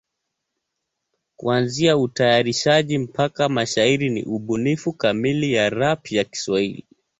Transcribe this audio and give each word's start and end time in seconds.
Kuanzia 1.37 1.97
utayarishaji 1.97 2.97
mpaka 2.97 3.49
mashairi 3.49 4.09
ni 4.09 4.23
ubunifu 4.23 4.93
kamili 4.93 5.53
ya 5.53 5.69
rap 5.69 6.11
ya 6.11 6.23
Kiswahili. 6.23 6.87